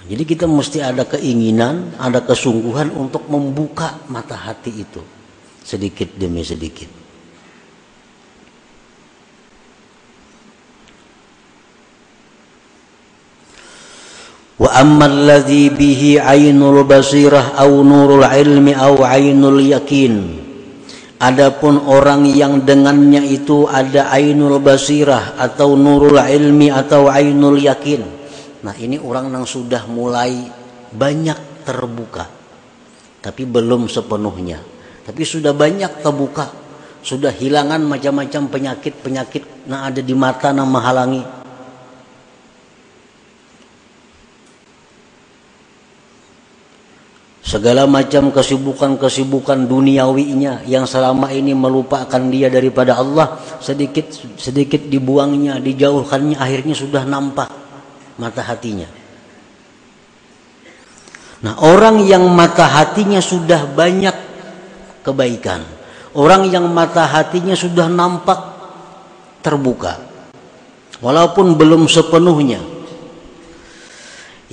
jadi 0.04 0.22
kita 0.28 0.44
mesti 0.44 0.84
ada 0.84 1.08
keinginan, 1.08 1.96
ada 1.96 2.20
kesungguhan 2.20 2.92
untuk 2.92 3.24
membuka 3.32 4.04
mata 4.12 4.36
hati 4.36 4.84
itu 4.84 5.00
sedikit 5.64 6.12
demi 6.20 6.44
sedikit. 6.44 6.92
Wa 14.60 14.70
amma 14.76 15.08
alladhi 15.08 15.72
bihi 15.72 16.20
ainul 16.20 16.84
basirah 16.84 17.56
au 17.56 17.80
nurul 17.80 18.28
ilmi 18.28 18.76
au 18.76 19.00
ainul 19.08 19.56
yakin. 19.72 20.44
Adapun 21.16 21.80
orang 21.80 22.28
yang 22.28 22.60
dengannya 22.60 23.24
itu 23.24 23.64
ada 23.64 24.12
ainul 24.12 24.60
basirah 24.60 25.40
atau 25.40 25.72
nurul 25.80 26.20
ilmi 26.20 26.68
atau 26.68 27.08
ainul 27.08 27.56
yakin 27.56 28.13
Nah 28.64 28.72
ini 28.80 28.96
orang 28.96 29.28
yang 29.28 29.44
sudah 29.44 29.84
mulai 29.84 30.48
banyak 30.88 31.68
terbuka. 31.68 32.24
Tapi 33.20 33.44
belum 33.44 33.92
sepenuhnya. 33.92 34.56
Tapi 35.04 35.20
sudah 35.20 35.52
banyak 35.52 36.00
terbuka. 36.00 36.48
Sudah 37.04 37.28
hilangan 37.28 37.84
macam-macam 37.84 38.48
penyakit-penyakit 38.48 39.68
yang 39.68 39.92
ada 39.92 40.00
di 40.00 40.14
mata 40.16 40.56
yang 40.56 40.64
menghalangi. 40.64 41.44
Segala 47.44 47.84
macam 47.84 48.32
kesibukan-kesibukan 48.32 49.68
duniawinya 49.68 50.64
yang 50.64 50.88
selama 50.88 51.28
ini 51.28 51.52
melupakan 51.52 52.18
dia 52.32 52.48
daripada 52.48 52.96
Allah 52.96 53.36
sedikit 53.60 54.10
sedikit 54.40 54.80
dibuangnya, 54.88 55.60
dijauhkannya 55.60 56.40
akhirnya 56.40 56.74
sudah 56.74 57.04
nampak 57.04 57.63
mata 58.18 58.42
hatinya. 58.42 58.86
Nah, 61.44 61.60
orang 61.60 62.00
yang 62.08 62.24
mata 62.32 62.64
hatinya 62.64 63.20
sudah 63.20 63.68
banyak 63.68 64.16
kebaikan, 65.04 65.60
orang 66.16 66.48
yang 66.48 66.64
mata 66.72 67.04
hatinya 67.04 67.52
sudah 67.52 67.84
nampak 67.92 68.40
terbuka, 69.44 70.00
walaupun 71.04 71.52
belum 71.52 71.84
sepenuhnya. 71.84 72.64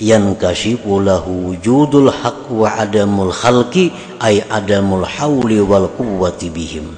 Yankashifu 0.01 0.97
lahu 0.97 1.53
wujudul 1.53 2.09
haq 2.09 2.49
wa 2.49 2.73
adamul 2.73 3.29
khalqi 3.29 3.93
ay 4.17 4.41
adamul 4.49 5.05
hauli 5.05 5.61
wal 5.61 5.93
quwwati 5.93 6.49
bihim. 6.49 6.97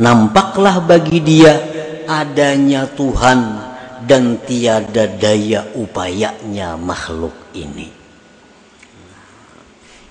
Nampaklah 0.00 0.80
bagi 0.80 1.20
dia 1.20 1.60
adanya 2.08 2.88
Tuhan 2.88 3.67
dan 4.04 4.38
tiada 4.44 5.10
daya 5.10 5.66
upayanya 5.74 6.78
makhluk 6.78 7.54
ini. 7.56 7.88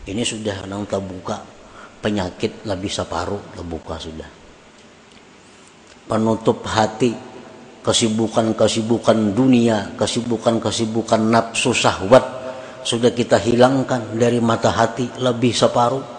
Ini 0.07 0.23
sudah 0.23 0.63
nang 0.67 0.87
terbuka 0.87 1.43
penyakit 1.99 2.63
lebih 2.63 2.87
separuh 2.87 3.51
terbuka 3.55 3.99
sudah. 3.99 4.29
Penutup 6.07 6.63
hati 6.63 7.11
kesibukan-kesibukan 7.83 9.35
dunia, 9.35 9.91
kesibukan-kesibukan 9.99 11.21
nafsu 11.27 11.75
syahwat 11.75 12.23
sudah 12.87 13.11
kita 13.11 13.35
hilangkan 13.35 14.15
dari 14.15 14.39
mata 14.39 14.71
hati 14.71 15.11
lebih 15.19 15.51
separuh. 15.51 16.15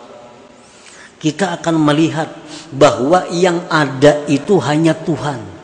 Kita 1.16 1.56
akan 1.56 1.76
melihat 1.80 2.28
bahwa 2.76 3.24
yang 3.32 3.66
ada 3.72 4.28
itu 4.28 4.60
hanya 4.60 4.92
Tuhan 4.92 5.57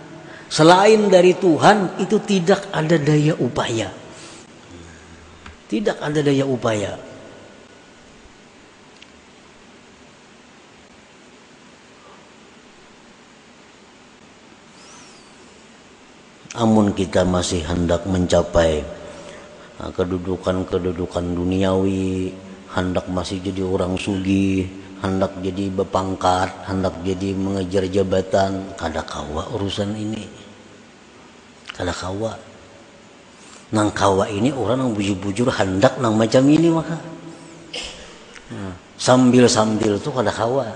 Selain 0.54 1.10
dari 1.10 1.34
Tuhan 1.34 1.98
itu 1.98 2.22
tidak 2.22 2.70
ada 2.70 2.94
daya 2.94 3.34
upaya. 3.42 3.90
Tidak 5.66 5.98
ada 5.98 6.22
daya 6.22 6.46
upaya. 6.46 6.94
Amun 16.54 16.94
kita 16.94 17.26
masih 17.26 17.66
hendak 17.66 18.06
mencapai 18.06 18.86
uh, 19.82 19.90
kedudukan-kedudukan 19.90 21.34
duniawi, 21.34 22.30
hendak 22.70 23.10
masih 23.10 23.42
jadi 23.42 23.66
orang 23.66 23.98
sugi, 23.98 24.70
hendak 25.02 25.34
jadi 25.42 25.66
bepangkat, 25.74 26.54
hendak 26.70 26.94
jadi 27.02 27.34
mengejar 27.34 27.90
jabatan, 27.90 28.70
kada 28.78 29.02
kawa 29.02 29.50
urusan 29.50 29.98
ini 29.98 30.43
kada 31.74 31.90
kawa. 31.90 32.38
Nang 33.74 33.90
kawa 33.90 34.30
ini 34.30 34.54
orang 34.54 34.86
yang 34.86 34.92
bujur-bujur 34.94 35.50
hendak 35.50 35.98
nang 35.98 36.14
macam 36.14 36.46
ini 36.46 36.70
maka. 36.70 36.96
Sambil-sambil 38.94 39.98
tuh 39.98 40.14
kada 40.14 40.30
kawa. 40.30 40.70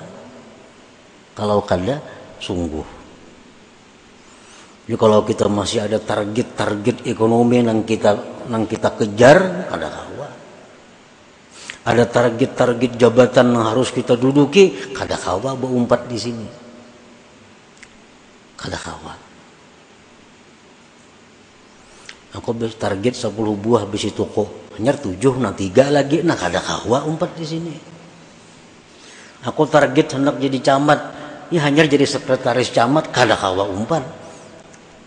Kalau 1.39 1.63
kada 1.63 2.03
sungguh. 2.43 2.83
Jadi 4.89 4.97
kalau 4.99 5.23
kita 5.23 5.47
masih 5.47 5.87
ada 5.87 6.03
target-target 6.03 7.07
ekonomi 7.07 7.63
yang 7.63 7.87
kita 7.87 8.19
yang 8.51 8.67
kita 8.67 8.99
kejar 8.99 9.71
kada 9.71 9.87
kawa. 9.87 10.29
Ada 11.87 12.05
target-target 12.11 12.99
jabatan 12.99 13.55
yang 13.55 13.65
harus 13.71 13.95
kita 13.95 14.19
duduki 14.19 14.91
kada 14.91 15.15
kawa 15.15 15.55
berumpat 15.55 16.11
di 16.11 16.19
sini. 16.19 16.49
Kada 18.59 18.75
kawa 18.75 19.28
aku 22.39 22.55
target 22.79 23.19
10 23.19 23.35
buah 23.35 23.83
besi 23.91 24.15
toko 24.15 24.71
hanya 24.79 24.95
tujuh 24.95 25.43
nah 25.43 25.51
tiga 25.51 25.91
lagi. 25.91 26.23
Nah 26.23 26.39
kada 26.39 26.63
kawa 26.63 27.03
umpat 27.03 27.35
di 27.35 27.43
sini. 27.43 27.75
Aku 29.43 29.67
target 29.67 30.15
hendak 30.15 30.39
jadi 30.39 30.59
camat. 30.63 31.19
Ya 31.51 31.67
hanya 31.67 31.83
jadi 31.83 32.07
sekretaris 32.07 32.71
camat 32.71 33.11
kada 33.11 33.35
kawa 33.35 33.67
umpat. 33.67 34.07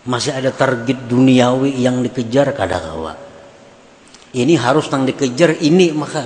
Masih 0.04 0.36
ada 0.36 0.52
target 0.52 1.08
duniawi 1.08 1.80
yang 1.80 2.04
dikejar 2.04 2.52
kada 2.52 2.76
kawa 2.76 3.32
ini 4.32 4.56
harus 4.56 4.88
nang 4.88 5.04
dikejar 5.04 5.60
ini 5.60 5.92
maka 5.92 6.24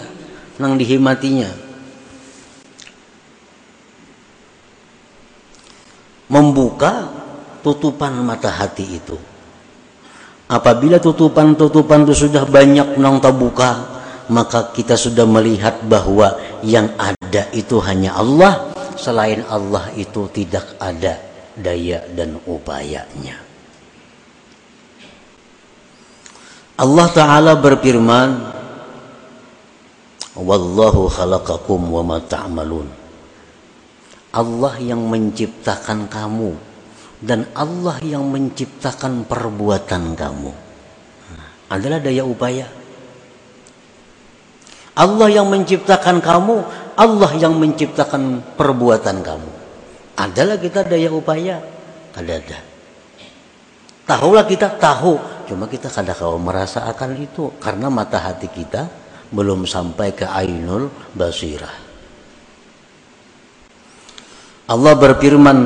nang 0.63 0.79
dihimatinya. 0.79 1.67
Membuka 6.27 7.07
tutupan 7.63 8.19
mata 8.23 8.51
hati 8.51 8.99
itu 8.99 9.15
Apabila 10.47 11.03
tutupan-tutupan 11.03 12.07
itu 12.07 12.31
sudah 12.31 12.47
banyak 12.47 13.03
nang 13.03 13.19
terbuka, 13.19 13.99
maka 14.31 14.71
kita 14.71 14.95
sudah 14.95 15.27
melihat 15.27 15.83
bahwa 15.91 16.39
yang 16.63 16.95
ada 16.95 17.51
itu 17.51 17.83
hanya 17.83 18.15
Allah, 18.15 18.71
selain 18.95 19.43
Allah 19.51 19.91
itu 19.99 20.31
tidak 20.31 20.79
ada 20.79 21.19
daya 21.59 22.07
dan 22.15 22.39
upayanya. 22.47 23.43
Allah 26.77 27.09
Ta'ala 27.11 27.53
berfirman, 27.59 28.31
Wallahu 30.37 31.09
khalaqakum 31.09 31.91
wa 31.91 32.03
ma 32.05 32.19
ta'malun. 32.21 32.87
Allah 34.37 34.75
yang 34.79 35.01
menciptakan 35.09 36.13
kamu 36.13 36.66
dan 37.27 37.51
Allah 37.59 37.99
yang 38.07 38.23
menciptakan 38.31 39.27
perbuatan 39.27 40.15
kamu 40.15 40.53
adalah 41.67 41.99
daya 41.99 42.23
upaya. 42.23 42.71
Allah 44.97 45.29
yang 45.29 45.51
menciptakan 45.51 46.23
kamu, 46.23 46.57
Allah 46.97 47.31
yang 47.37 47.59
menciptakan 47.59 48.55
perbuatan 48.55 49.17
kamu. 49.21 49.51
Adalah 50.17 50.57
kita 50.57 50.87
daya 50.87 51.13
upaya? 51.13 51.61
Ada 52.17 52.33
ada. 52.41 52.59
Tahulah 54.07 54.47
kita 54.47 54.79
tahu, 54.79 55.19
cuma 55.51 55.67
kita 55.67 55.91
kadang 55.91 56.15
kau 56.17 56.39
merasa 56.39 56.87
akan 56.89 57.11
itu 57.19 57.53
karena 57.59 57.91
mata 57.91 58.23
hati 58.23 58.49
kita 58.49 58.87
belum 59.35 59.67
sampai 59.67 60.15
ke 60.15 60.25
ainul 60.31 60.89
basirah. 61.13 61.75
Allah 64.71 64.95
berfirman 64.95 65.59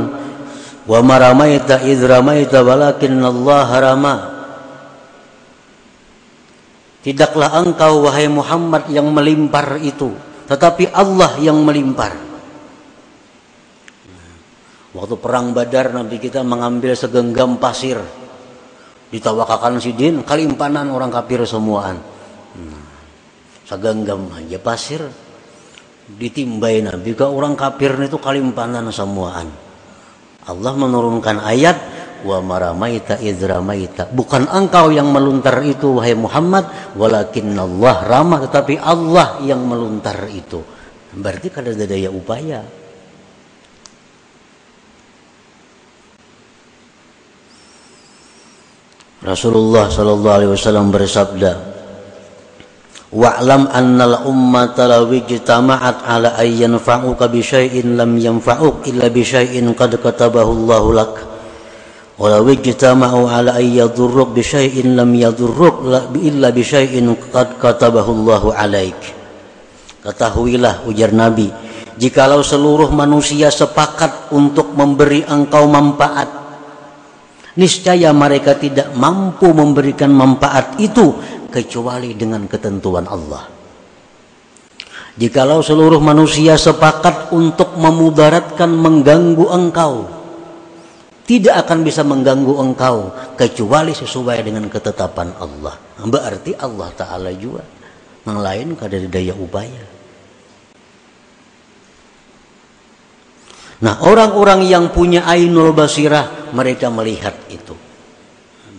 wa 0.89 1.01
maramaita 1.05 1.85
id 1.85 2.01
ramaita 2.05 2.65
walakin 2.65 3.21
Allah 3.21 3.69
rama. 3.81 4.17
Tidaklah 7.01 7.65
engkau 7.65 8.05
wahai 8.05 8.29
Muhammad 8.29 8.93
yang 8.93 9.09
melimpar 9.09 9.81
itu 9.81 10.13
tetapi 10.51 10.91
Allah 10.91 11.39
yang 11.39 11.63
melimpar. 11.63 12.11
Waktu 14.91 15.15
perang 15.23 15.55
Badar 15.55 15.95
Nabi 15.95 16.19
kita 16.19 16.43
mengambil 16.43 16.99
segenggam 16.99 17.63
pasir. 17.63 18.03
Ditawakakan 19.15 19.79
sidin 19.79 20.27
kalimpanan 20.27 20.91
orang 20.91 21.15
kafir 21.15 21.47
semuaan. 21.47 22.03
Hmm. 22.51 22.83
segenggam 23.63 24.27
aja 24.35 24.59
pasir. 24.59 25.07
Ditimbai 26.11 26.83
Nabi 26.83 27.15
ke 27.15 27.23
orang 27.23 27.55
kafir 27.55 27.95
itu 28.03 28.19
kalimpanan 28.19 28.91
semuaan 28.91 29.70
Allah 30.49 30.73
menurunkan 30.73 31.37
ayat 31.45 31.77
wa 32.21 32.41
maramaita 32.45 33.17
idramaita 33.21 34.13
bukan 34.13 34.45
engkau 34.49 34.93
yang 34.93 35.09
meluntar 35.09 35.65
itu 35.65 35.97
wahai 35.97 36.13
Muhammad 36.13 36.69
walakin 36.97 37.57
Allah 37.57 38.05
ramah 38.05 38.45
tetapi 38.45 38.77
Allah 38.81 39.41
yang 39.45 39.65
meluntar 39.65 40.29
itu. 40.33 40.61
Berarti 41.11 41.49
kada 41.51 41.75
ada 41.75 41.85
daya 41.91 42.07
upaya. 42.13 42.63
Rasulullah 49.21 49.93
sallallahu 49.93 50.37
alaihi 50.41 50.53
wasallam 50.57 50.89
bersabda 50.89 51.70
wa'lam 53.11 53.67
annal 53.71 54.23
ummata 54.27 54.87
law 54.87 55.07
ijtama'at 55.11 56.07
ala 56.07 56.39
ay 56.39 56.63
yanfa'uka 56.63 57.27
bi 57.27 57.43
syai'in 57.43 57.99
lam 57.99 58.15
yanfa'uk 58.15 58.87
illa 58.87 59.11
bi 59.11 59.27
syai'in 59.27 59.67
qad 59.75 59.99
katabahu 59.99 60.51
Allahu 60.55 60.89
lak. 60.95 61.15
Walau 62.21 62.47
ijtama'u 62.47 63.27
ala 63.27 63.59
ay 63.59 63.83
yadurruk 63.83 64.31
bi 64.35 64.47
syai'in 64.47 64.95
lam 64.95 65.11
yadurruk 65.11 65.91
illa 66.23 66.49
bi 66.55 66.63
syai'in 66.63 67.11
qad 67.35 67.59
katabahu 67.59 68.11
Allahu 68.15 68.49
alaik. 68.55 68.99
Ketahuilah 70.01 70.89
ujar 70.89 71.13
Nabi 71.13 71.51
jikalau 72.01 72.41
seluruh 72.41 72.89
manusia 72.89 73.53
sepakat 73.53 74.33
untuk 74.33 74.73
memberi 74.73 75.21
engkau 75.29 75.69
manfaat 75.69 76.41
niscaya 77.61 78.09
mereka 78.17 78.57
tidak 78.57 78.97
mampu 78.97 79.53
memberikan 79.53 80.09
manfaat 80.09 80.81
itu 80.81 81.13
kecuali 81.51 82.15
dengan 82.17 82.47
ketentuan 82.47 83.05
Allah 83.11 83.51
jikalau 85.19 85.61
seluruh 85.61 85.99
manusia 85.99 86.57
sepakat 86.57 87.35
untuk 87.35 87.77
memudaratkan 87.77 88.71
mengganggu 88.71 89.47
engkau 89.51 90.21
tidak 91.31 91.63
akan 91.63 91.87
bisa 91.87 92.03
mengganggu 92.03 92.59
engkau 92.59 93.15
kecuali 93.39 93.95
sesuai 93.95 94.43
dengan 94.43 94.67
ketetapan 94.67 95.31
Allah. 95.39 95.79
Berarti 96.03 96.59
Allah 96.59 96.91
Ta'ala 96.91 97.31
juga. 97.39 97.63
Yang 98.27 98.39
lain 98.43 98.67
dari 98.75 99.07
daya 99.07 99.35
upaya. 99.39 99.85
Nah 103.81 103.95
orang-orang 104.03 104.67
yang 104.67 104.91
punya 104.91 105.23
ainul 105.23 105.71
basirah 105.71 106.51
mereka 106.51 106.91
melihat 106.91 107.33
itu. 107.47 107.79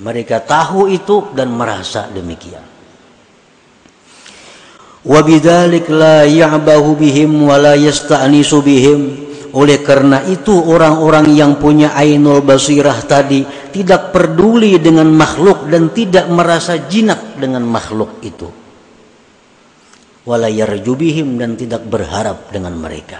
Mereka 0.01 0.41
tahu 0.49 0.89
itu 0.89 1.29
dan 1.37 1.53
merasa 1.53 2.09
demikian. 2.09 2.65
Wabidalik 5.01 5.89
la 5.89 6.25
ya'bahu 6.25 6.97
bihim 6.97 7.45
wa 7.45 7.57
la 7.57 7.77
bihim 7.77 9.01
oleh 9.51 9.83
karena 9.83 10.23
itu 10.31 10.55
orang-orang 10.55 11.35
yang 11.35 11.59
punya 11.59 11.91
ainul 11.91 12.39
basirah 12.39 13.03
tadi 13.03 13.43
tidak 13.73 14.15
peduli 14.15 14.79
dengan 14.79 15.11
makhluk 15.11 15.67
dan 15.67 15.91
tidak 15.91 16.25
merasa 16.31 16.79
jinak 16.87 17.35
dengan 17.35 17.67
makhluk 17.67 18.23
itu. 18.23 18.47
Walayarjubihim 20.21 21.35
dan 21.35 21.59
tidak 21.59 21.83
berharap 21.83 22.47
dengan 22.53 22.77
mereka. 22.77 23.19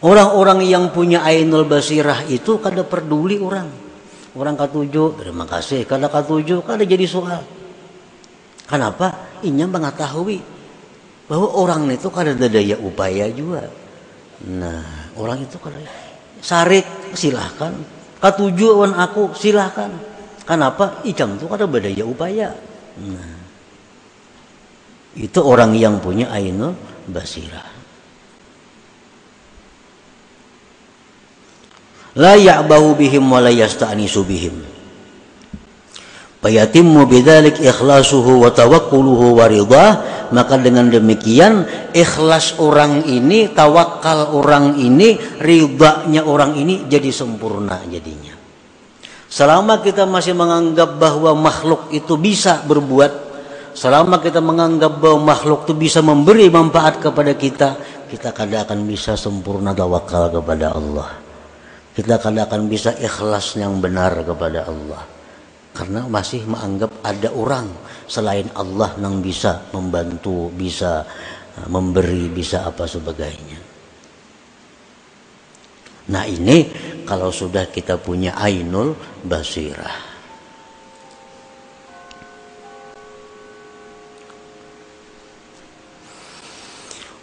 Orang-orang 0.00 0.64
yang 0.64 0.94
punya 0.94 1.26
ainul 1.26 1.66
basirah 1.68 2.24
itu 2.30 2.56
kada 2.62 2.86
peduli 2.86 3.36
orang. 3.36 3.85
Orang 4.36 4.60
katujuh, 4.60 5.16
terima 5.16 5.48
kasih. 5.48 5.88
Kada 5.88 6.12
katujuh, 6.12 6.60
kada 6.60 6.84
jadi 6.84 7.08
soal. 7.08 7.40
Kenapa? 8.68 9.32
Inya 9.40 9.64
mengetahui 9.64 10.44
bahwa 11.24 11.48
orang 11.56 11.88
itu 11.88 12.12
kada 12.12 12.36
ada 12.36 12.46
daya 12.46 12.76
upaya 12.78 13.26
juga 13.32 13.66
Nah, 14.44 15.16
orang 15.16 15.48
itu 15.48 15.56
kalau 15.56 15.80
sarik 16.44 16.84
silahkan, 17.16 17.72
katujuan 18.20 18.92
aku 18.92 19.32
silahkan. 19.32 19.88
Kenapa? 20.44 21.00
Icam 21.08 21.40
itu 21.40 21.48
ada 21.48 21.64
berdaya 21.64 22.04
upaya. 22.04 22.52
Nah, 23.00 23.32
itu 25.16 25.40
orang 25.40 25.72
yang 25.72 25.96
punya 26.04 26.28
ainul 26.28 26.76
basirah. 27.08 27.64
La 32.16 32.32
ya'bahu 32.32 32.96
bihim 32.96 33.28
wa 33.28 33.44
la 33.44 33.52
yasta'nisu 33.52 34.24
bihim. 34.24 34.56
Fayatimmu 36.40 37.10
bidzalik 37.10 37.58
ikhlasuhu 37.58 38.46
wa 38.46 38.54
tawakkuluhu 38.54 39.34
wa 39.34 39.50
ridah 39.50 39.90
maka 40.30 40.54
dengan 40.62 40.86
demikian 40.86 41.66
ikhlas 41.90 42.62
orang 42.62 43.02
ini 43.02 43.50
tawakal 43.50 44.30
orang 44.30 44.78
ini 44.78 45.18
ridhanya 45.42 46.22
orang 46.22 46.54
ini 46.54 46.86
jadi 46.86 47.10
sempurna 47.10 47.82
jadinya. 47.90 48.38
Selama 49.26 49.82
kita 49.82 50.06
masih 50.06 50.38
menganggap 50.38 51.02
bahwa 51.02 51.34
makhluk 51.34 51.90
itu 51.90 52.14
bisa 52.14 52.62
berbuat 52.62 53.26
selama 53.74 54.22
kita 54.22 54.38
menganggap 54.38 55.02
bahwa 55.02 55.34
makhluk 55.36 55.66
itu 55.68 55.74
bisa 55.74 55.98
memberi 56.00 56.46
manfaat 56.48 57.02
kepada 57.02 57.34
kita 57.34 57.76
kita 58.06 58.30
kadang 58.30 58.64
akan 58.64 58.86
bisa 58.86 59.18
sempurna 59.18 59.74
tawakal 59.74 60.30
kepada 60.30 60.72
Allah 60.72 61.25
kita 61.96 62.20
kadang 62.20 62.44
akan 62.44 62.62
bisa 62.68 62.92
ikhlas 63.00 63.56
yang 63.56 63.80
benar 63.80 64.12
kepada 64.20 64.68
Allah 64.68 65.16
karena 65.72 66.04
masih 66.04 66.44
menganggap 66.44 66.92
ada 67.00 67.32
orang 67.32 67.68
selain 68.04 68.48
Allah 68.56 68.96
yang 69.00 69.20
bisa 69.20 69.68
membantu, 69.72 70.52
bisa 70.52 71.04
uh, 71.56 71.68
memberi, 71.72 72.28
bisa 72.32 72.68
apa 72.68 72.84
sebagainya. 72.88 73.60
Nah 76.06 76.24
ini 76.24 76.70
kalau 77.02 77.34
sudah 77.34 77.66
kita 77.68 77.98
punya 77.98 78.38
ainul 78.38 78.94
basirah. 79.26 80.05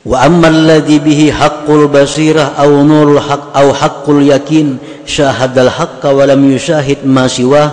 wa 0.04 0.20
ammal 0.20 0.52
ladhi 0.52 1.00
bihi 1.00 1.32
haqqul 1.32 1.88
basirah 1.88 2.60
aw 2.60 2.68
nurul 2.68 3.24
haq 3.24 3.56
aw 3.56 3.72
haqqul 3.72 4.20
yakin 4.20 4.76
syahadal 5.08 5.72
haqqa 5.72 6.12
wa 6.12 6.28
lam 6.28 6.44
yushahid 6.44 7.08
ma 7.08 7.24
siwah 7.28 7.72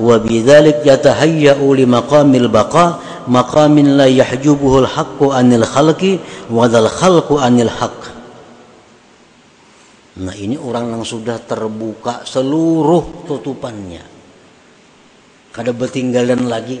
wa 0.00 0.16
bidzalik 0.16 0.80
yatahayya'u 0.84 1.76
li 1.76 1.84
maqamil 1.84 2.48
baqa 2.48 3.00
maqamin 3.28 4.00
la 4.00 4.08
yahjubuhu 4.08 4.84
al 4.84 4.88
haqqu 4.88 5.32
anil 5.36 5.68
khalqi 5.68 6.16
wa 6.48 6.64
dzal 6.64 6.88
khalqu 6.88 7.36
anil 7.36 7.68
haqq 7.68 8.16
Nah 10.16 10.32
ini 10.32 10.56
orang 10.56 10.96
yang 10.96 11.04
sudah 11.04 11.36
terbuka 11.44 12.24
seluruh 12.24 13.28
tutupannya. 13.28 14.00
Kada 15.52 15.76
bertinggalan 15.76 16.48
lagi. 16.48 16.80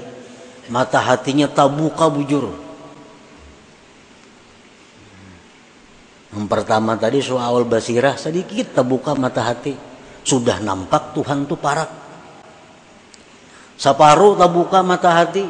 Mata 0.72 1.04
hatinya 1.04 1.44
tabuka 1.44 2.08
bujur. 2.08 2.48
Yang 6.36 6.46
pertama 6.52 7.00
tadi 7.00 7.24
soal 7.24 7.64
basirah 7.64 8.20
sedikit 8.20 8.76
terbuka 8.76 9.16
mata 9.16 9.40
hati. 9.40 9.72
Sudah 10.20 10.60
nampak 10.60 11.16
Tuhan 11.16 11.48
tuh 11.48 11.56
parak 11.56 12.06
Separuh 13.76 14.40
buka 14.48 14.80
mata 14.80 15.12
hati. 15.12 15.44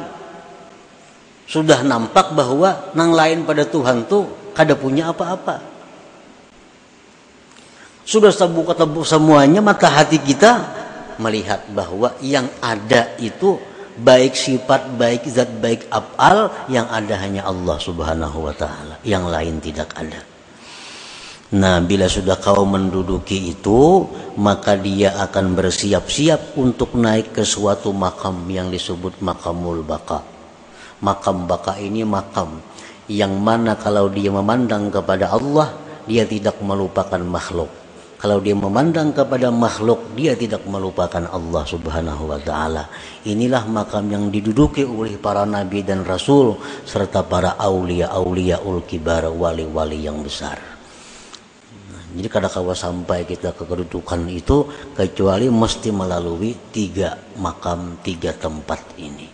Sudah 1.47 1.79
nampak 1.79 2.35
bahwa 2.35 2.91
nang 2.91 3.15
lain 3.15 3.47
pada 3.47 3.63
Tuhan 3.63 4.03
tuh 4.03 4.51
kada 4.51 4.75
punya 4.75 5.15
apa-apa. 5.15 5.63
Sudah 8.03 8.31
terbuka 8.35 8.75
tebu 8.75 9.07
semuanya 9.07 9.63
mata 9.63 9.87
hati 9.87 10.19
kita 10.19 10.59
melihat 11.23 11.67
bahwa 11.71 12.19
yang 12.19 12.51
ada 12.59 13.15
itu 13.19 13.55
baik 13.95 14.35
sifat, 14.35 14.91
baik 14.99 15.23
zat, 15.31 15.51
baik 15.63 15.87
afal 15.87 16.51
yang 16.67 16.87
ada 16.91 17.15
hanya 17.19 17.47
Allah 17.47 17.79
Subhanahu 17.79 18.43
wa 18.43 18.53
taala, 18.55 18.99
yang 19.07 19.27
lain 19.27 19.63
tidak 19.63 19.91
ada. 19.95 20.36
Nah, 21.47 21.79
bila 21.79 22.11
sudah 22.11 22.35
kau 22.43 22.67
menduduki 22.67 23.55
itu, 23.55 24.03
maka 24.35 24.75
dia 24.75 25.15
akan 25.15 25.55
bersiap-siap 25.55 26.59
untuk 26.59 26.99
naik 26.99 27.39
ke 27.39 27.47
suatu 27.47 27.95
makam 27.95 28.43
yang 28.51 28.67
disebut 28.67 29.23
makamul 29.23 29.79
baka. 29.79 30.27
Makam 30.99 31.47
baka 31.47 31.79
ini 31.79 32.03
makam 32.03 32.59
yang 33.07 33.39
mana 33.39 33.79
kalau 33.79 34.11
dia 34.11 34.27
memandang 34.27 34.91
kepada 34.91 35.31
Allah, 35.31 35.71
dia 36.03 36.27
tidak 36.27 36.59
melupakan 36.59 37.23
makhluk. 37.23 37.71
Kalau 38.19 38.43
dia 38.43 38.57
memandang 38.57 39.15
kepada 39.15 39.47
makhluk, 39.47 40.19
dia 40.19 40.35
tidak 40.35 40.67
melupakan 40.67 41.31
Allah 41.31 41.63
Subhanahu 41.63 42.27
wa 42.27 42.39
taala. 42.43 42.91
Inilah 43.23 43.63
makam 43.71 44.11
yang 44.11 44.27
diduduki 44.27 44.83
oleh 44.83 45.15
para 45.15 45.47
nabi 45.47 45.79
dan 45.85 46.03
rasul 46.03 46.59
serta 46.83 47.23
para 47.23 47.55
aulia-aulia 47.55 48.59
ul 48.67 48.83
kibar 48.83 49.31
wali-wali 49.31 50.03
yang 50.03 50.19
besar. 50.19 50.76
Jadi 52.17 52.33
kadang 52.33 52.49
kala 52.49 52.73
sampai 52.73 53.29
kita 53.29 53.53
ke 53.53 53.61
kedudukan 53.61 54.25
itu 54.25 54.65
kecuali 54.97 55.53
mesti 55.53 55.93
melalui 55.93 56.73
tiga 56.73 57.13
makam, 57.37 58.01
tiga 58.01 58.33
tempat 58.33 58.97
ini. 58.97 59.29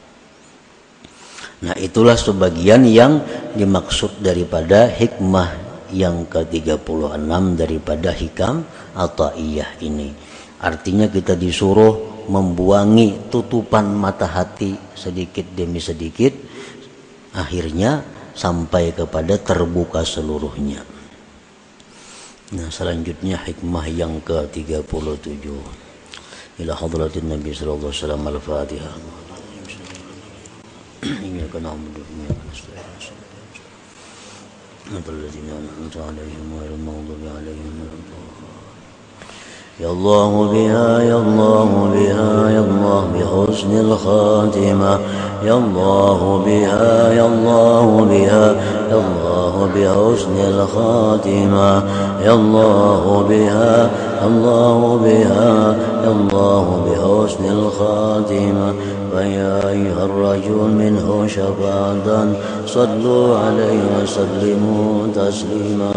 Nah 1.63 1.80
itulah 1.80 2.19
sebagian 2.19 2.84
yang 2.84 3.24
dimaksud 3.56 4.19
daripada 4.19 4.91
hikmah 4.91 5.63
yang 5.96 6.28
ke-36 6.28 7.32
daripada 7.56 8.12
hikam 8.12 8.67
atau 8.91 9.32
iyah 9.32 9.80
ini. 9.80 10.12
Artinya 10.60 11.08
kita 11.08 11.39
disuruh 11.39 12.28
membuangi 12.28 13.32
tutupan 13.32 13.96
mata 13.96 14.28
hati 14.28 14.76
sedikit 14.91 15.48
demi 15.56 15.80
sedikit 15.80 16.36
akhirnya 17.32 18.04
sampai 18.36 18.91
kepada 18.91 19.39
terbuka 19.39 20.04
seluruhnya. 20.04 20.92
Nah, 22.53 22.68
selanjutnya 22.73 23.37
hikmah 23.44 23.87
yang 23.92 24.25
ke-37. 24.25 25.53
Ila 26.64 26.73
hadratin 26.75 27.29
Nabi 27.29 27.53
sallallahu 27.53 27.92
alaihi 27.92 28.01
wasallam 28.03 28.25
al-Fatihah. 28.25 28.94
إياك 30.99 31.55
نعبد 31.62 31.94
وإياك 31.94 32.38
نستعين 32.51 32.99
صراط 34.90 35.09
الذين 35.09 35.49
أنعمت 35.61 35.97
عليهم 35.97 36.47
غير 36.61 36.71
المغضوب 36.75 37.23
عليهم 37.37 37.75
ولا 37.81 37.97
الضالين 38.01 38.49
يا 39.81 39.90
الله 39.90 40.53
بها 40.53 41.03
يا 41.03 41.16
الله 41.16 41.71
بها 41.94 42.51
يا 42.51 42.61
الله 42.61 43.01
بحسن 43.14 43.73
الخاتمة 43.79 45.01
يا 45.44 45.55
الله 45.55 46.42
بها 46.47 47.12
يا 47.12 47.27
الله 47.27 48.05
بها 48.11 48.44
يا 48.91 48.98
الله 49.06 49.69
بحسن 49.76 50.36
الخاتمة 50.54 51.84
يا 52.26 52.34
الله 52.34 53.26
بها 53.30 53.89
الله 54.28 55.00
بها 55.04 55.76
يا 56.04 56.12
الله 56.12 56.65
بحسن 56.86 57.43
الخاتمة. 57.58 58.74
فيا 59.13 59.69
أيها 59.69 60.06
الرجل 60.06 60.58
منه 60.82 61.28
شفاعة 61.28 62.28
صلوا 62.65 63.38
عليه 63.38 63.82
وسلموا 64.02 65.08
تسليما. 65.15 65.93